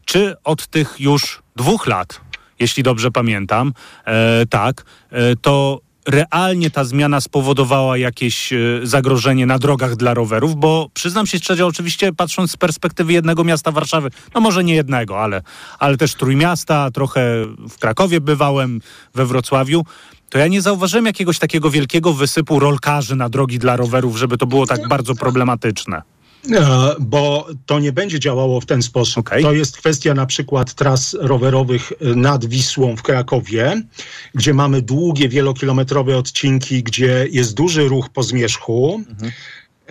czy 0.04 0.34
od 0.44 0.66
tych 0.66 0.96
już 0.98 1.42
dwóch 1.56 1.86
lat, 1.86 2.20
jeśli 2.58 2.82
dobrze 2.82 3.10
pamiętam, 3.10 3.72
tak, 4.50 4.84
to 5.42 5.80
realnie 6.06 6.70
ta 6.70 6.84
zmiana 6.84 7.20
spowodowała 7.20 7.98
jakieś 7.98 8.52
e, 8.52 8.56
zagrożenie 8.82 9.46
na 9.46 9.58
drogach 9.58 9.96
dla 9.96 10.14
rowerów, 10.14 10.56
bo 10.56 10.88
przyznam 10.94 11.26
się 11.26 11.38
szczerze, 11.38 11.66
oczywiście 11.66 12.12
patrząc 12.12 12.50
z 12.50 12.56
perspektywy 12.56 13.12
jednego 13.12 13.44
miasta 13.44 13.72
Warszawy, 13.72 14.10
no 14.34 14.40
może 14.40 14.64
nie 14.64 14.74
jednego, 14.74 15.20
ale, 15.20 15.42
ale 15.78 15.96
też 15.96 16.14
Trójmiasta, 16.14 16.90
trochę 16.90 17.44
w 17.70 17.78
Krakowie 17.78 18.20
bywałem, 18.20 18.80
we 19.14 19.26
Wrocławiu, 19.26 19.84
to 20.30 20.38
ja 20.38 20.46
nie 20.46 20.62
zauważyłem 20.62 21.06
jakiegoś 21.06 21.38
takiego 21.38 21.70
wielkiego 21.70 22.12
wysypu 22.12 22.58
rolkarzy 22.58 23.16
na 23.16 23.28
drogi 23.28 23.58
dla 23.58 23.76
rowerów, 23.76 24.16
żeby 24.16 24.38
to 24.38 24.46
było 24.46 24.66
tak 24.66 24.88
bardzo 24.88 25.14
problematyczne. 25.14 26.02
E, 26.52 26.94
bo 27.00 27.48
to 27.66 27.78
nie 27.78 27.92
będzie 27.92 28.20
działało 28.20 28.60
w 28.60 28.66
ten 28.66 28.82
sposób. 28.82 29.26
Okay. 29.26 29.42
To 29.42 29.52
jest 29.52 29.76
kwestia 29.76 30.14
na 30.14 30.26
przykład 30.26 30.74
tras 30.74 31.16
rowerowych 31.20 31.92
e, 31.92 32.04
nad 32.04 32.44
Wisłą 32.44 32.96
w 32.96 33.02
Krakowie, 33.02 33.82
gdzie 34.34 34.54
mamy 34.54 34.82
długie, 34.82 35.28
wielokilometrowe 35.28 36.16
odcinki, 36.16 36.82
gdzie 36.82 37.26
jest 37.30 37.54
duży 37.54 37.88
ruch 37.88 38.08
po 38.08 38.22
zmierzchu. 38.22 39.04
Mhm. 39.08 39.32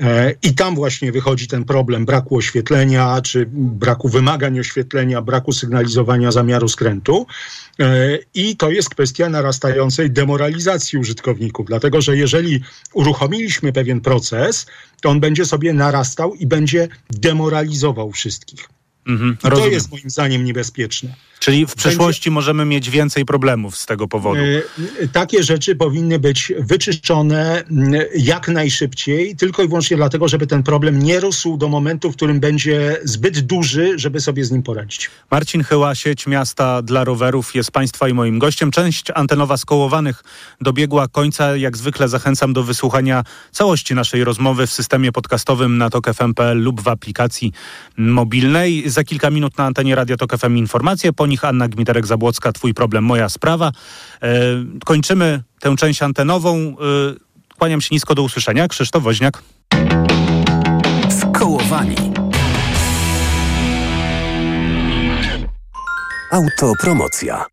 E, 0.01 0.33
I 0.43 0.53
tam 0.53 0.75
właśnie 0.75 1.11
wychodzi 1.11 1.47
ten 1.47 1.65
problem 1.65 2.05
braku 2.05 2.37
oświetlenia, 2.37 3.21
czy 3.21 3.45
braku 3.53 4.09
wymagań 4.09 4.59
oświetlenia, 4.59 5.21
braku 5.21 5.51
sygnalizowania 5.51 6.31
zamiaru 6.31 6.67
skrętu. 6.67 7.25
E, 7.79 8.17
I 8.33 8.57
to 8.57 8.71
jest 8.71 8.89
kwestia 8.89 9.29
narastającej 9.29 10.11
demoralizacji 10.11 10.99
użytkowników, 10.99 11.67
dlatego 11.67 12.01
że 12.01 12.17
jeżeli 12.17 12.63
uruchomiliśmy 12.93 13.73
pewien 13.73 14.01
proces, 14.01 14.65
to 15.01 15.09
on 15.09 15.19
będzie 15.19 15.45
sobie 15.45 15.73
narastał 15.73 16.35
i 16.35 16.47
będzie 16.47 16.87
demoralizował 17.09 18.11
wszystkich. 18.11 18.69
Mhm, 19.07 19.37
I 19.47 19.49
to 19.49 19.67
jest 19.67 19.91
moim 19.91 20.09
zdaniem 20.09 20.43
niebezpieczne. 20.43 21.15
Czyli 21.39 21.65
w 21.65 21.75
przyszłości 21.75 22.21
Będzie... 22.21 22.31
możemy 22.31 22.65
mieć 22.65 22.89
więcej 22.89 23.25
problemów 23.25 23.77
z 23.77 23.85
tego 23.85 24.07
powodu. 24.07 24.41
E, 25.01 25.07
takie 25.07 25.43
rzeczy 25.43 25.75
powinny 25.75 26.19
być 26.19 26.53
wyczyszczone 26.59 27.63
jak 28.15 28.47
najszybciej, 28.47 29.35
tylko 29.35 29.63
i 29.63 29.67
wyłącznie 29.67 29.97
dlatego, 29.97 30.27
żeby 30.27 30.47
ten 30.47 30.63
problem 30.63 30.99
nie 30.99 31.19
rósł 31.19 31.57
do 31.57 31.67
momentu, 31.67 32.11
w 32.11 32.15
którym 32.15 32.39
będzie 32.39 32.97
zbyt 33.03 33.39
duży, 33.39 33.93
żeby 33.99 34.21
sobie 34.21 34.45
z 34.45 34.51
nim 34.51 34.63
poradzić. 34.63 35.09
Marcin 35.31 35.63
Chyła, 35.63 35.95
sieć 35.95 36.27
miasta 36.27 36.81
dla 36.81 37.03
rowerów 37.03 37.55
jest 37.55 37.71
Państwa 37.71 38.09
i 38.09 38.13
moim 38.13 38.39
gościem. 38.39 38.71
Część 38.71 39.05
antenowa 39.15 39.57
skołowanych 39.57 40.23
dobiegła 40.61 41.07
końca. 41.07 41.57
Jak 41.57 41.77
zwykle 41.77 42.07
zachęcam 42.07 42.53
do 42.53 42.63
wysłuchania 42.63 43.23
całości 43.51 43.95
naszej 43.95 44.23
rozmowy 44.23 44.67
w 44.67 44.71
systemie 44.71 45.11
podcastowym 45.11 45.77
na 45.77 45.89
tok.fm.pl 45.89 46.63
lub 46.63 46.81
w 46.81 46.87
aplikacji 46.87 47.53
mobilnej. 47.97 48.89
Za 48.89 49.03
kilka 49.03 49.29
minut 49.29 49.57
na 49.57 49.65
antenie 49.65 49.95
Radio 49.95 50.17
Tok 50.17 50.37
FM 50.37 50.57
informacje. 50.57 51.13
Po 51.13 51.28
nich 51.29 51.45
Anna 51.45 51.69
Gmiterek-Zabłocka, 51.69 52.51
Twój 52.51 52.73
problem, 52.73 53.03
moja 53.03 53.29
sprawa. 53.29 53.71
E, 54.21 54.29
kończymy 54.85 55.43
tę 55.59 55.75
część 55.75 56.03
antenową. 56.03 56.57
E, 56.57 56.73
kłaniam 57.57 57.81
się 57.81 57.89
nisko 57.91 58.15
do 58.15 58.23
usłyszenia. 58.23 58.67
Krzysztof 58.67 59.03
Woźniak. 59.03 59.41
Poinformowani. 61.69 61.95
Autopromocja. 66.31 67.45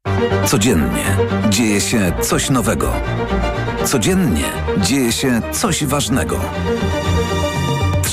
Codziennie 0.46 1.16
dzieje 1.48 1.80
się 1.80 2.12
coś 2.22 2.50
nowego. 2.50 2.92
Codziennie 3.84 4.44
dzieje 4.78 5.12
się 5.12 5.40
coś 5.52 5.84
ważnego. 5.84 6.40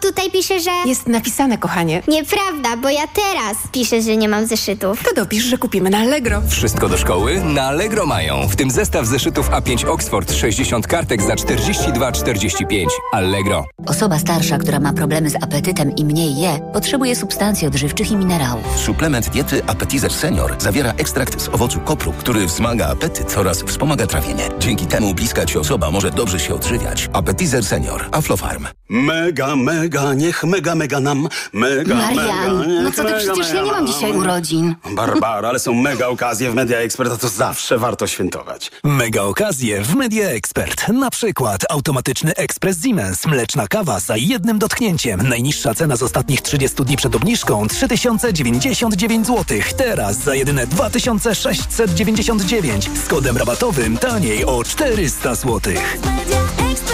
tutaj 0.00 0.30
pisze, 0.30 0.60
że... 0.60 0.70
Jest 0.86 1.06
napisane, 1.06 1.58
kochanie. 1.58 2.02
Nieprawda, 2.08 2.76
bo 2.76 2.88
ja 2.90 3.06
teraz 3.06 3.56
piszę, 3.72 4.02
że 4.02 4.16
nie 4.16 4.28
mam 4.28 4.46
zeszytów. 4.46 5.02
To 5.04 5.14
dopisz, 5.14 5.44
że 5.44 5.58
kupimy 5.58 5.90
na 5.90 5.98
Allegro. 5.98 6.42
Wszystko 6.48 6.88
do 6.88 6.98
szkoły? 6.98 7.40
Na 7.44 7.62
Allegro 7.62 8.06
mają. 8.06 8.48
W 8.48 8.56
tym 8.56 8.70
zestaw 8.70 9.06
zeszytów 9.06 9.50
A5 9.50 9.88
Oxford 9.88 10.32
60 10.32 10.86
kartek 10.86 11.22
za 11.22 11.34
42,45. 11.34 12.86
Allegro. 13.12 13.64
Osoba 13.86 14.18
starsza, 14.18 14.58
która 14.58 14.80
ma 14.80 14.92
problemy 14.92 15.30
z 15.30 15.36
apetytem 15.36 15.96
i 15.96 16.04
mniej 16.04 16.36
je, 16.36 16.60
potrzebuje 16.72 17.16
substancji 17.16 17.66
odżywczych 17.68 18.10
i 18.10 18.16
minerałów. 18.16 18.78
Suplement 18.78 19.28
diety 19.30 19.62
Appetizer 19.66 20.12
Senior 20.12 20.54
zawiera 20.58 20.92
ekstrakt 20.92 21.40
z 21.42 21.48
owocu 21.48 21.80
kopru, 21.80 22.12
który 22.12 22.46
wzmaga 22.46 22.86
apetyt 22.86 23.38
oraz 23.38 23.62
wspomaga 23.62 24.06
trawienie. 24.06 24.48
Dzięki 24.58 24.86
temu 24.86 25.14
bliska 25.14 25.46
ci 25.46 25.58
osoba 25.58 25.90
może 25.90 26.10
dobrze 26.10 26.40
się 26.40 26.54
odżywiać. 26.54 27.08
Appetizer 27.12 27.64
Senior. 27.64 28.08
Aflofarm. 28.12 28.66
Mega, 28.88 29.56
mega, 29.56 29.85
niech 30.16 30.44
mega, 30.44 30.74
mega 30.74 31.00
nam. 31.00 31.28
Mega, 31.52 31.94
Marian, 31.94 32.56
mega, 32.56 32.66
niech 32.66 32.82
no 32.82 32.90
co 32.90 33.04
ty, 33.04 33.04
mega, 33.04 33.18
przecież 33.18 33.38
mega 33.48 33.54
ja 33.54 33.62
nie 33.64 33.72
mam 33.72 33.86
dzisiaj 33.86 34.12
urodzin. 34.12 34.74
Barbara, 34.90 35.48
ale 35.48 35.58
są 35.58 35.74
mega 35.74 36.06
okazje 36.06 36.50
w 36.50 36.54
Media 36.54 36.78
Expert, 36.78 37.12
a 37.12 37.16
to 37.16 37.28
zawsze 37.28 37.78
warto 37.78 38.06
świętować. 38.06 38.70
Mega 38.84 39.22
okazje 39.22 39.82
w 39.82 39.94
Media 39.94 40.28
Expert. 40.28 40.88
Na 40.88 41.10
przykład 41.10 41.60
automatyczny 41.70 42.34
ekspres 42.34 42.82
Siemens. 42.82 43.26
Mleczna 43.26 43.68
kawa 43.68 44.00
za 44.00 44.16
jednym 44.16 44.58
dotknięciem. 44.58 45.28
Najniższa 45.28 45.74
cena 45.74 45.96
z 45.96 46.02
ostatnich 46.02 46.40
30 46.40 46.84
dni 46.84 46.96
przed 46.96 47.14
obniżką 47.14 47.68
3099 47.68 49.26
zł. 49.26 49.58
Teraz 49.76 50.16
za 50.16 50.34
jedyne 50.34 50.66
2699. 50.66 52.90
Z 53.04 53.08
kodem 53.08 53.36
rabatowym 53.36 53.98
taniej 53.98 54.44
o 54.44 54.64
400 54.64 55.34
zł. 55.34 55.60
Wolność 56.02 56.86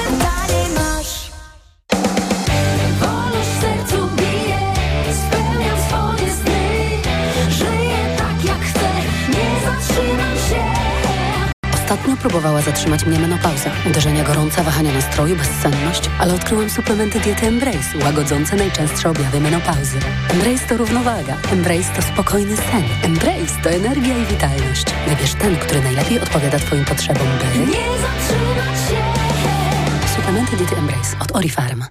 Ostatnio 11.92 12.16
próbowała 12.16 12.62
zatrzymać 12.62 13.06
mnie 13.06 13.18
menopauza. 13.18 13.70
Uderzenia 13.90 14.24
gorąca, 14.24 14.62
wahania 14.62 14.92
nastroju, 14.92 15.36
bezsenność, 15.36 16.10
ale 16.18 16.34
odkryłam 16.34 16.70
suplementy 16.70 17.20
diety 17.20 17.46
Embrace, 17.46 17.98
łagodzące 18.04 18.56
najczęstsze 18.56 19.10
objawy 19.10 19.40
menopauzy. 19.40 19.98
Embrace 20.30 20.68
to 20.68 20.76
równowaga. 20.76 21.36
Embrace 21.52 21.94
to 21.96 22.02
spokojny 22.02 22.56
sen. 22.56 22.84
Embrace 23.02 23.62
to 23.62 23.70
energia 23.70 24.18
i 24.18 24.26
witalność. 24.26 24.84
Wybierz 25.08 25.34
ten, 25.34 25.56
który 25.56 25.82
najlepiej 25.82 26.20
odpowiada 26.20 26.58
Twoim 26.58 26.84
potrzebom, 26.84 27.26
by... 27.38 27.58
Nie 27.58 27.66
zatrzymać 27.66 28.80
się. 28.88 29.02
Suplementy 30.16 30.56
diety 30.56 30.76
Embrace 30.76 31.16
od 31.20 31.36
Orifarm. 31.36 31.84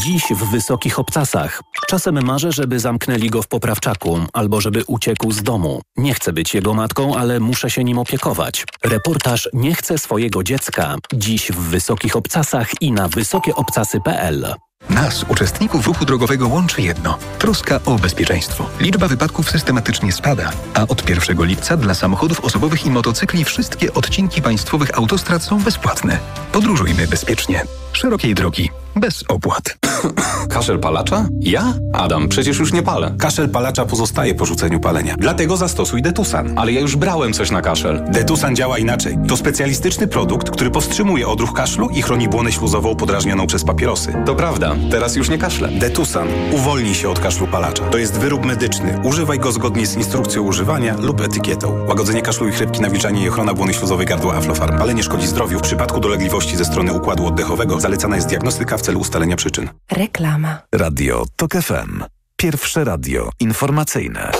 Dziś 0.00 0.24
w 0.30 0.50
wysokich 0.50 0.98
obcasach. 0.98 1.62
Czasem 1.88 2.24
marzę, 2.24 2.52
żeby 2.52 2.80
zamknęli 2.80 3.30
go 3.30 3.42
w 3.42 3.48
poprawczaku, 3.48 4.18
albo 4.32 4.60
żeby 4.60 4.84
uciekł 4.86 5.32
z 5.32 5.42
domu. 5.42 5.80
Nie 5.96 6.14
chcę 6.14 6.32
być 6.32 6.54
jego 6.54 6.74
matką, 6.74 7.16
ale 7.16 7.40
muszę 7.40 7.70
się 7.70 7.84
nim 7.84 7.98
opiekować. 7.98 8.64
Reportaż 8.84 9.48
Nie 9.52 9.74
chcę 9.74 9.98
swojego 9.98 10.42
dziecka. 10.42 10.96
Dziś 11.14 11.52
w 11.52 11.58
wysokich 11.58 12.16
obcasach 12.16 12.70
i 12.80 12.92
na 12.92 13.08
wysokieobcasy.pl. 13.08 14.54
Nas, 14.90 15.24
uczestników 15.28 15.86
ruchu 15.86 16.04
drogowego, 16.04 16.48
łączy 16.48 16.82
jedno– 16.82 17.18
troska 17.38 17.80
o 17.84 17.94
bezpieczeństwo. 17.94 18.66
Liczba 18.80 19.08
wypadków 19.08 19.50
systematycznie 19.50 20.12
spada, 20.12 20.50
a 20.74 20.82
od 20.82 21.08
1 21.08 21.44
lipca 21.44 21.76
dla 21.76 21.94
samochodów 21.94 22.40
osobowych 22.40 22.86
i 22.86 22.90
motocykli 22.90 23.44
wszystkie 23.44 23.94
odcinki 23.94 24.42
państwowych 24.42 24.98
autostrad 24.98 25.42
są 25.42 25.60
bezpłatne. 25.60 26.18
Podróżujmy 26.52 27.06
bezpiecznie. 27.06 27.64
Szerokiej 27.92 28.34
drogi. 28.34 28.70
Bez 28.96 29.24
opłat. 29.28 29.78
Kaszel 30.54 30.78
palacza? 30.78 31.26
Ja? 31.40 31.74
Adam, 31.92 32.28
przecież 32.28 32.58
już 32.58 32.72
nie 32.72 32.82
palę. 32.82 33.14
Kaszel 33.18 33.48
palacza 33.48 33.84
pozostaje 33.84 34.34
po 34.34 34.46
rzuceniu 34.46 34.80
palenia. 34.80 35.14
Dlatego 35.18 35.56
zastosuj 35.56 36.02
Detusan. 36.02 36.58
Ale 36.58 36.72
ja 36.72 36.80
już 36.80 36.96
brałem 36.96 37.32
coś 37.32 37.50
na 37.50 37.62
kaszel. 37.62 38.04
Detusan 38.08 38.56
działa 38.56 38.78
inaczej. 38.78 39.18
To 39.28 39.36
specjalistyczny 39.36 40.06
produkt, 40.06 40.50
który 40.50 40.70
powstrzymuje 40.70 41.28
odruch 41.28 41.52
kaszlu 41.52 41.88
i 41.88 42.02
chroni 42.02 42.28
błonę 42.28 42.52
śluzową 42.52 42.96
podrażnioną 42.96 43.46
przez 43.46 43.64
papierosy. 43.64 44.14
To 44.26 44.34
prawda, 44.34 44.71
teraz 44.90 45.16
już 45.16 45.30
nie 45.30 45.38
kaszlę. 45.38 45.68
Detusan 45.68 46.28
uwolni 46.52 46.94
się 46.94 47.10
od 47.10 47.20
kaszlu 47.20 47.46
palacza. 47.46 47.84
To 47.84 47.98
jest 47.98 48.18
wyrób 48.18 48.44
medyczny. 48.44 49.00
Używaj 49.04 49.38
go 49.38 49.52
zgodnie 49.52 49.86
z 49.86 49.96
instrukcją 49.96 50.42
używania 50.42 50.96
lub 50.96 51.20
etykietą. 51.20 51.86
Łagodzenie 51.88 52.22
kaszlu 52.22 52.48
i 52.48 52.52
chrypki, 52.52 52.80
nawilżanie 52.80 53.24
i 53.24 53.28
ochrona 53.28 53.54
błony 53.54 53.74
śluzowej 53.74 54.06
gardła 54.06 54.34
Aflofarm. 54.34 54.78
Palenie 54.78 55.02
szkodzi 55.02 55.26
zdrowiu. 55.26 55.58
W 55.58 55.62
przypadku 55.62 56.00
dolegliwości 56.00 56.56
ze 56.56 56.64
strony 56.64 56.92
układu 56.92 57.26
oddechowego 57.26 57.80
zalecana 57.80 58.16
jest 58.16 58.28
diagnostyka 58.28 58.76
w 58.76 58.82
celu 58.82 59.00
ustalenia 59.00 59.36
przyczyn. 59.36 59.68
Reklama. 59.92 60.58
Radio 60.74 61.24
TOK 61.36 61.52
FM. 61.52 62.04
Pierwsze 62.36 62.84
radio 62.84 63.30
informacyjne. 63.40 64.32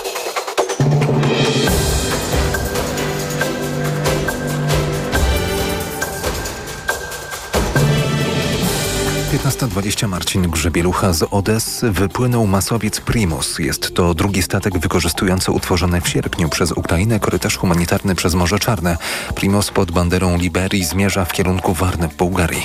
Piętnasta 9.33 9.67
dwadzieścia 9.67 10.09
Marcin 10.09 10.51
Grzebielucha 10.51 11.13
z 11.13 11.23
Odessy 11.31 11.91
wypłynął 11.91 12.47
masowiec 12.47 13.01
Primus. 13.01 13.59
Jest 13.59 13.95
to 13.95 14.15
drugi 14.15 14.43
statek 14.43 14.79
wykorzystujący 14.79 15.53
utworzony 15.53 16.01
w 16.01 16.09
sierpniu 16.09 16.49
przez 16.49 16.73
Ukrainę 16.73 17.21
korytarz 17.21 17.57
humanitarny 17.57 18.15
przez 18.15 18.35
Morze 18.35 18.59
Czarne. 18.59 18.97
Primus 19.35 19.71
pod 19.71 19.93
banderą 19.93 20.39
Liberii 20.39 20.85
zmierza 20.85 21.25
w 21.25 21.33
kierunku 21.33 21.75
Warny 21.75 22.09
w 22.09 22.17
Bułgarii. 22.17 22.63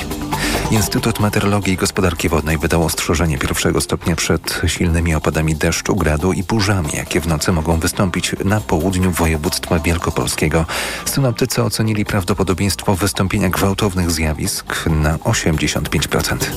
Instytut 0.71 1.19
Meteorologii 1.19 1.73
i 1.73 1.77
Gospodarki 1.77 2.29
Wodnej 2.29 2.57
wydał 2.57 2.83
ostrzeżenie 2.83 3.37
pierwszego 3.37 3.81
stopnia 3.81 4.15
przed 4.15 4.61
silnymi 4.67 5.15
opadami 5.15 5.55
deszczu, 5.55 5.95
gradu 5.95 6.33
i 6.33 6.43
burzami, 6.43 6.89
jakie 6.93 7.21
w 7.21 7.27
nocy 7.27 7.51
mogą 7.51 7.79
wystąpić 7.79 8.35
na 8.45 8.61
południu 8.61 9.11
województwa 9.11 9.79
wielkopolskiego. 9.79 10.65
Synoptycy 11.05 11.63
ocenili 11.63 12.05
prawdopodobieństwo 12.05 12.95
wystąpienia 12.95 13.49
gwałtownych 13.49 14.11
zjawisk 14.11 14.85
na 14.85 15.17
85%. 15.17 16.56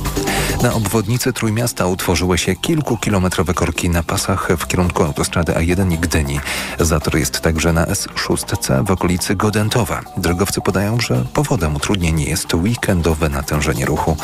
Na 0.62 0.72
obwodnicy 0.72 1.32
Trójmiasta 1.32 1.86
utworzyły 1.86 2.38
się 2.38 2.56
kilkukilometrowe 2.56 3.54
korki 3.54 3.90
na 3.90 4.02
pasach 4.02 4.48
w 4.58 4.66
kierunku 4.66 5.02
autostrady 5.02 5.52
A1 5.52 5.92
i 5.92 5.98
Gdyni. 5.98 6.40
Zator 6.80 7.16
jest 7.16 7.40
także 7.40 7.72
na 7.72 7.84
S6C 7.84 8.86
w 8.86 8.90
okolicy 8.90 9.36
Godentowa. 9.36 10.00
Drogowcy 10.16 10.60
podają, 10.60 11.00
że 11.00 11.24
powodem 11.34 11.76
utrudnień 11.76 12.20
jest 12.20 12.54
weekendowe 12.54 13.28
natężenie 13.28 13.86
ruchu. 13.86 14.16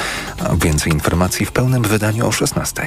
A 0.44 0.56
więcej 0.56 0.92
informacji 0.92 1.46
w 1.46 1.52
pełnym 1.52 1.82
wydaniu 1.82 2.28
o 2.28 2.32
16. 2.32 2.86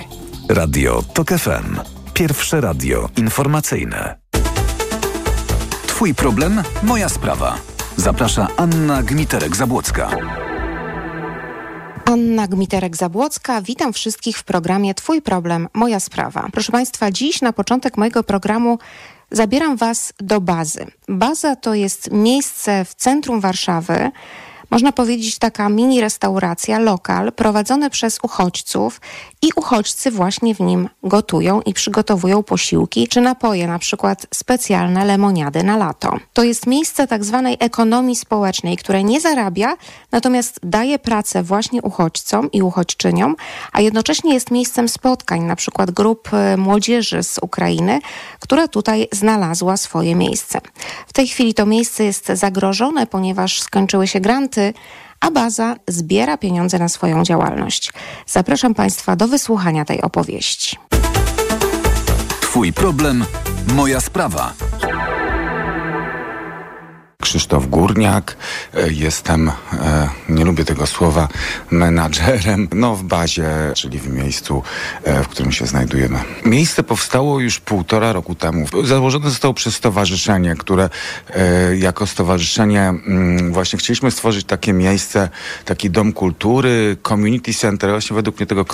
Radio 0.49 1.03
TOK 1.13 1.29
FM. 1.29 1.79
Pierwsze 2.13 2.61
radio 2.61 3.09
informacyjne. 3.17 4.19
Twój 5.87 6.15
problem, 6.15 6.63
moja 6.83 7.09
sprawa. 7.09 7.57
Zaprasza 7.97 8.47
Anna 8.57 9.03
Gmiterek-Zabłocka. 9.03 10.09
Anna 12.09 12.47
Gmiterek-Zabłocka, 12.47 13.61
witam 13.63 13.93
wszystkich 13.93 14.37
w 14.37 14.43
programie 14.43 14.93
Twój 14.93 15.21
problem, 15.21 15.67
moja 15.73 15.99
sprawa. 15.99 16.47
Proszę 16.51 16.71
Państwa, 16.71 17.11
dziś 17.11 17.41
na 17.41 17.53
początek 17.53 17.97
mojego 17.97 18.23
programu 18.23 18.79
zabieram 19.31 19.77
Was 19.77 20.13
do 20.19 20.41
bazy. 20.41 20.85
Baza 21.07 21.55
to 21.55 21.73
jest 21.73 22.11
miejsce 22.11 22.85
w 22.85 22.95
centrum 22.95 23.39
Warszawy, 23.39 24.11
Można 24.71 24.91
powiedzieć 24.91 25.39
taka 25.39 25.69
mini 25.69 26.01
restauracja, 26.01 26.79
lokal 26.79 27.31
prowadzony 27.31 27.89
przez 27.89 28.19
uchodźców 28.23 29.01
i 29.41 29.49
uchodźcy 29.55 30.11
właśnie 30.11 30.55
w 30.55 30.59
nim 30.59 30.89
gotują 31.03 31.61
i 31.61 31.73
przygotowują 31.73 32.43
posiłki 32.43 33.07
czy 33.07 33.21
napoje, 33.21 33.67
na 33.67 33.79
przykład 33.79 34.27
specjalne 34.33 35.05
lemoniady 35.05 35.63
na 35.63 35.77
lato. 35.77 36.17
To 36.33 36.43
jest 36.43 36.67
miejsce 36.67 37.07
tak 37.07 37.25
zwanej 37.25 37.57
ekonomii 37.59 38.15
społecznej, 38.15 38.77
które 38.77 39.03
nie 39.03 39.21
zarabia, 39.21 39.77
natomiast 40.11 40.59
daje 40.63 40.99
pracę 40.99 41.43
właśnie 41.43 41.81
uchodźcom 41.81 42.51
i 42.51 42.61
uchodźczyniom, 42.61 43.35
a 43.71 43.81
jednocześnie 43.81 44.33
jest 44.33 44.51
miejscem 44.51 44.89
spotkań, 44.89 45.41
na 45.41 45.55
przykład 45.55 45.91
grup 45.91 46.29
e, 46.33 46.57
młodzieży 46.57 47.23
z 47.23 47.39
Ukrainy, 47.41 47.99
która 48.39 48.67
tutaj 48.67 49.07
znalazła 49.11 49.77
swoje 49.77 50.15
miejsce. 50.15 50.61
W 51.07 51.13
tej 51.13 51.27
chwili 51.27 51.53
to 51.53 51.65
miejsce 51.65 52.03
jest 52.03 52.27
zagrożone, 52.27 53.07
ponieważ 53.07 53.61
skończyły 53.61 54.07
się 54.07 54.19
granty, 54.19 54.58
a 55.19 55.31
baza 55.31 55.75
zbiera 55.87 56.37
pieniądze 56.37 56.79
na 56.79 56.89
swoją 56.89 57.23
działalność. 57.23 57.93
Zapraszam 58.25 58.73
Państwa 58.73 59.15
do 59.15 59.27
wysłuchania 59.27 59.85
tej 59.85 60.01
opowieści. 60.01 60.77
Twój 62.41 62.73
problem, 62.73 63.25
moja 63.75 64.01
sprawa. 64.01 64.53
Krzysztof 67.23 67.69
Górniak, 67.69 68.37
e, 68.73 68.91
jestem, 68.91 69.51
e, 69.73 70.09
nie 70.29 70.45
lubię 70.45 70.65
tego 70.65 70.87
słowa, 70.87 71.27
menadżerem, 71.71 72.67
no 72.75 72.95
w 72.95 73.03
bazie, 73.03 73.49
czyli 73.75 73.99
w 73.99 74.09
miejscu, 74.09 74.63
e, 75.03 75.23
w 75.23 75.27
którym 75.27 75.51
się 75.51 75.65
znajdujemy. 75.65 76.19
Miejsce 76.45 76.83
powstało 76.83 77.39
już 77.39 77.59
półtora 77.59 78.13
roku 78.13 78.35
temu. 78.35 78.65
Założone 78.83 79.29
zostało 79.29 79.53
przez 79.53 79.75
stowarzyszenie, 79.75 80.55
które 80.55 80.89
jako 81.77 82.07
stowarzyszenie 82.07 82.81
mm, 82.81 83.53
właśnie 83.53 83.79
chcieliśmy 83.79 84.11
stworzyć 84.11 84.45
takie 84.45 84.73
miejsce, 84.73 85.29
taki 85.65 85.89
dom 85.89 86.13
kultury, 86.13 86.97
community 87.07 87.53
center, 87.53 87.89
właśnie 87.89 88.15
według 88.15 88.39
mnie 88.39 88.45
tego 88.45 88.65
community 88.65 88.69